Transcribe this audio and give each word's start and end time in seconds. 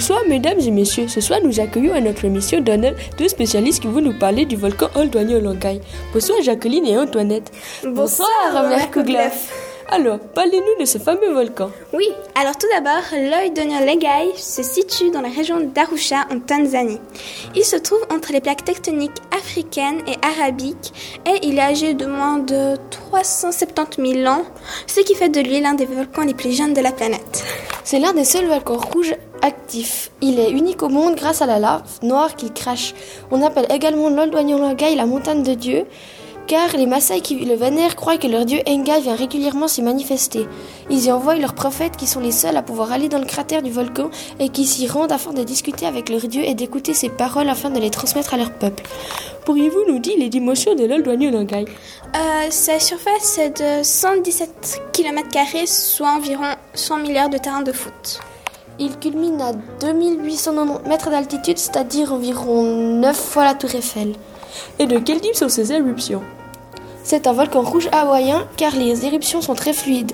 Bonsoir 0.00 0.22
mesdames 0.26 0.58
et 0.60 0.70
messieurs, 0.70 1.08
ce 1.08 1.20
soir 1.20 1.40
nous 1.44 1.60
accueillons 1.60 1.92
à 1.92 2.00
notre 2.00 2.24
émission 2.24 2.62
Donald 2.62 2.96
deux 3.18 3.28
spécialistes 3.28 3.82
qui 3.82 3.86
vont 3.86 4.00
nous 4.00 4.18
parler 4.18 4.46
du 4.46 4.56
volcan 4.56 4.88
Old 4.94 5.14
Longai. 5.14 5.82
Bonsoir 6.14 6.40
Jacqueline 6.40 6.86
et 6.86 6.96
Antoinette. 6.96 7.52
Bonsoir, 7.84 8.26
Robert 8.50 8.90
Kougleff. 8.90 9.52
Alors, 9.90 10.18
parlez-nous 10.18 10.80
de 10.80 10.86
ce 10.86 10.96
fameux 10.96 11.34
volcan. 11.34 11.70
Oui, 11.92 12.08
alors 12.34 12.56
tout 12.56 12.66
d'abord, 12.72 13.02
l'œil 13.12 13.52
Legai 13.54 14.38
se 14.38 14.62
situe 14.62 15.10
dans 15.10 15.20
la 15.20 15.28
région 15.28 15.60
d'Arusha 15.60 16.24
en 16.32 16.40
Tanzanie. 16.40 16.98
Il 17.54 17.64
se 17.64 17.76
trouve 17.76 18.00
entre 18.10 18.32
les 18.32 18.40
plaques 18.40 18.64
tectoniques 18.64 19.20
africaines 19.36 20.00
et 20.06 20.16
arabiques 20.24 21.20
et 21.26 21.46
il 21.46 21.58
est 21.58 21.60
âgé 21.60 21.92
de 21.92 22.06
moins 22.06 22.38
de 22.38 22.76
370 22.88 24.14
000 24.22 24.32
ans, 24.32 24.44
ce 24.86 25.00
qui 25.00 25.14
fait 25.14 25.28
de 25.28 25.40
lui 25.42 25.60
l'un 25.60 25.74
des 25.74 25.84
volcans 25.84 26.24
les 26.24 26.32
plus 26.32 26.56
jeunes 26.56 26.72
de 26.72 26.80
la 26.80 26.92
planète. 26.92 27.44
C'est 27.84 27.98
l'un 27.98 28.14
des 28.14 28.24
seuls 28.24 28.46
volcans 28.46 28.78
rouges 28.78 29.14
actifs. 29.42 30.10
Il 30.20 30.38
est 30.38 30.50
unique 30.50 30.82
au 30.82 30.88
monde 30.88 31.14
grâce 31.14 31.42
à 31.42 31.46
la 31.46 31.58
lave 31.58 31.82
noire 32.02 32.36
qu'il 32.36 32.52
crache. 32.52 32.94
On 33.30 33.42
appelle 33.42 33.66
également 33.70 34.08
l'Old 34.10 34.34
Legai 34.34 34.94
la 34.94 35.06
montagne 35.06 35.42
de 35.42 35.54
Dieu 35.54 35.86
car 36.50 36.76
les 36.76 36.86
Maasai 36.86 37.20
qui 37.20 37.36
le 37.36 37.54
vénèrent 37.54 37.94
croient 37.94 38.18
que 38.18 38.26
leur 38.26 38.44
dieu 38.44 38.58
Enga 38.66 38.98
vient 38.98 39.14
régulièrement 39.14 39.68
s'y 39.68 39.82
manifester. 39.82 40.48
Ils 40.90 41.04
y 41.04 41.12
envoient 41.12 41.36
leurs 41.36 41.54
prophètes 41.54 41.96
qui 41.96 42.08
sont 42.08 42.18
les 42.18 42.32
seuls 42.32 42.56
à 42.56 42.62
pouvoir 42.62 42.90
aller 42.90 43.08
dans 43.08 43.20
le 43.20 43.24
cratère 43.24 43.62
du 43.62 43.70
volcan 43.70 44.10
et 44.40 44.48
qui 44.48 44.66
s'y 44.66 44.88
rendent 44.88 45.12
afin 45.12 45.32
de 45.32 45.44
discuter 45.44 45.86
avec 45.86 46.08
leur 46.08 46.22
dieu 46.22 46.42
et 46.42 46.54
d'écouter 46.54 46.92
ses 46.92 47.08
paroles 47.08 47.48
afin 47.48 47.70
de 47.70 47.78
les 47.78 47.90
transmettre 47.90 48.34
à 48.34 48.36
leur 48.36 48.52
peuple. 48.52 48.82
Pourriez-vous 49.44 49.84
nous 49.86 50.00
dire 50.00 50.16
les 50.18 50.28
dimensions 50.28 50.74
de 50.74 50.84
l'Oldoigno-Langai 50.86 51.66
euh, 52.16 52.50
Sa 52.50 52.80
surface 52.80 53.38
est 53.38 53.60
de 53.60 53.84
117 53.84 54.82
km, 54.92 55.28
soit 55.66 56.10
environ 56.10 56.46
100 56.74 56.96
milliards 56.96 57.30
de 57.30 57.38
terrains 57.38 57.62
de 57.62 57.70
foot. 57.70 58.20
Il 58.82 58.98
culmine 58.98 59.38
à 59.42 59.52
2890 59.52 60.88
mètres 60.88 61.10
d'altitude, 61.10 61.58
c'est-à-dire 61.58 62.14
environ 62.14 62.62
9 62.62 63.14
fois 63.14 63.44
la 63.44 63.52
tour 63.52 63.74
Eiffel. 63.74 64.14
Et 64.78 64.86
de 64.86 64.98
quel 64.98 65.20
type 65.20 65.34
sont 65.34 65.50
ces 65.50 65.70
éruptions? 65.70 66.22
C'est 67.04 67.26
un 67.26 67.34
volcan 67.34 67.60
rouge 67.60 67.90
hawaïen 67.92 68.48
car 68.56 68.74
les 68.74 69.04
éruptions 69.04 69.42
sont 69.42 69.54
très 69.54 69.74
fluides. 69.74 70.12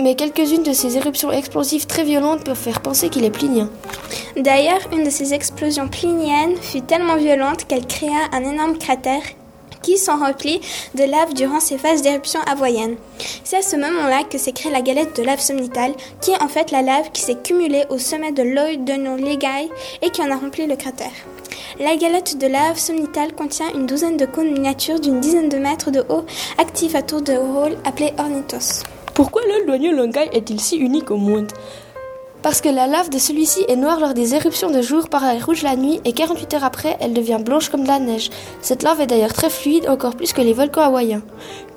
Mais 0.00 0.16
quelques-unes 0.16 0.64
de 0.64 0.74
ces 0.74 0.98
éruptions 0.98 1.32
explosives 1.32 1.86
très 1.86 2.04
violentes 2.04 2.44
peuvent 2.44 2.56
faire 2.56 2.82
penser 2.82 3.08
qu'il 3.08 3.24
est 3.24 3.30
plinien. 3.30 3.70
D'ailleurs, 4.36 4.80
une 4.92 5.04
de 5.04 5.10
ces 5.10 5.32
explosions 5.32 5.88
pliniennes 5.88 6.56
fut 6.60 6.82
tellement 6.82 7.16
violente 7.16 7.64
qu'elle 7.66 7.86
créa 7.86 8.28
un 8.32 8.44
énorme 8.44 8.76
cratère 8.76 9.22
qui 9.82 9.98
s'en 9.98 10.18
remplit 10.18 10.60
de 10.94 11.04
lave 11.04 11.34
durant 11.34 11.60
ces 11.60 11.78
phases 11.78 12.02
d'éruption 12.02 12.40
hawaïenne. 12.46 12.96
C'est 13.44 13.58
à 13.58 13.62
ce 13.62 13.76
moment-là 13.76 14.24
que 14.24 14.38
s'est 14.38 14.52
créée 14.52 14.72
la 14.72 14.82
galette 14.82 15.16
de 15.16 15.22
lave 15.22 15.40
somnitale, 15.40 15.94
qui 16.20 16.30
est 16.30 16.42
en 16.42 16.48
fait 16.48 16.70
la 16.70 16.82
lave 16.82 17.10
qui 17.12 17.22
s'est 17.22 17.38
cumulée 17.42 17.84
au 17.90 17.98
sommet 17.98 18.32
de 18.32 18.42
l'œil 18.42 18.78
de 18.78 18.92
Legai 18.92 19.68
et 20.00 20.10
qui 20.10 20.22
en 20.22 20.30
a 20.30 20.36
rempli 20.36 20.66
le 20.66 20.76
cratère. 20.76 21.12
La 21.80 21.96
galette 21.96 22.38
de 22.38 22.46
lave 22.46 22.78
somnitale 22.78 23.32
contient 23.32 23.72
une 23.74 23.86
douzaine 23.86 24.16
de 24.16 24.26
cônes 24.26 24.52
miniatures 24.52 25.00
d'une 25.00 25.20
dizaine 25.20 25.48
de 25.48 25.58
mètres 25.58 25.90
de 25.90 26.04
haut, 26.08 26.24
actifs 26.58 26.94
à 26.94 27.02
tour 27.02 27.22
de 27.22 27.32
rôle, 27.32 27.76
appelés 27.84 28.12
ornithos. 28.18 28.82
Pourquoi 29.14 29.42
le 29.46 29.92
Longai 29.92 30.28
est-il 30.32 30.60
si 30.60 30.76
unique 30.76 31.10
au 31.10 31.16
monde? 31.16 31.52
Parce 32.42 32.60
que 32.60 32.68
la 32.68 32.86
lave 32.86 33.10
de 33.10 33.18
celui-ci 33.18 33.64
est 33.68 33.76
noire 33.76 34.00
lors 34.00 34.14
des 34.14 34.34
éruptions 34.34 34.70
de 34.70 34.82
jour, 34.82 35.08
paraît 35.08 35.38
rouge 35.38 35.62
la 35.62 35.76
nuit 35.76 36.00
et 36.04 36.12
48 36.12 36.54
heures 36.54 36.64
après, 36.64 36.96
elle 37.00 37.12
devient 37.12 37.38
blanche 37.44 37.68
comme 37.68 37.82
de 37.82 37.88
la 37.88 37.98
neige. 37.98 38.30
Cette 38.60 38.82
lave 38.82 39.00
est 39.00 39.06
d'ailleurs 39.06 39.32
très 39.32 39.50
fluide, 39.50 39.88
encore 39.88 40.16
plus 40.16 40.32
que 40.32 40.40
les 40.40 40.52
volcans 40.52 40.82
hawaïens. 40.82 41.22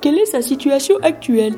Quelle 0.00 0.18
est 0.18 0.26
sa 0.26 0.42
situation 0.42 0.96
actuelle? 1.02 1.54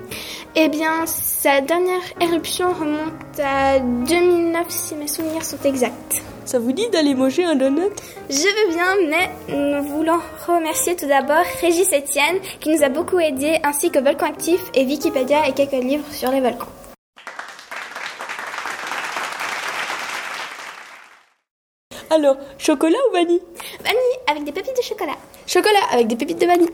Eh 0.54 0.68
bien, 0.68 1.06
sa 1.06 1.60
dernière 1.60 2.02
éruption 2.20 2.68
remonte 2.72 3.40
à 3.42 3.78
2009 3.78 4.66
si 4.68 4.94
mes 4.94 5.08
souvenirs 5.08 5.44
sont 5.44 5.58
exacts. 5.64 6.22
Ça 6.44 6.58
vous 6.58 6.72
dit 6.72 6.88
d'aller 6.88 7.14
manger 7.14 7.44
un 7.44 7.56
donut? 7.56 7.92
Je 8.30 8.36
veux 8.36 8.74
bien, 8.74 9.08
mais 9.08 9.54
nous 9.54 9.82
voulons 9.88 10.18
remercier 10.46 10.96
tout 10.96 11.06
d'abord 11.06 11.44
Régis 11.60 11.88
Etienne 11.88 12.38
qui 12.60 12.70
nous 12.70 12.82
a 12.82 12.88
beaucoup 12.88 13.18
aidé, 13.18 13.58
ainsi 13.64 13.90
que 13.90 13.98
Volcan 13.98 14.26
Actif 14.26 14.60
et 14.74 14.86
Wikipédia 14.86 15.46
et 15.46 15.52
quelques 15.52 15.84
livres 15.84 16.10
sur 16.10 16.30
les 16.30 16.40
volcans. 16.40 16.68
Alors, 22.10 22.36
chocolat 22.56 22.96
ou 23.10 23.12
vanille? 23.12 23.42
Vanille 23.80 24.18
avec 24.26 24.44
des 24.44 24.52
pépites 24.52 24.76
de 24.76 24.82
chocolat. 24.82 25.16
Chocolat 25.46 25.84
avec 25.92 26.06
des 26.06 26.16
pépites 26.16 26.40
de 26.40 26.46
vanille. 26.46 26.70